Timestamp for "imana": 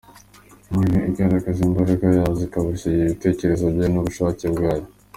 0.95-1.09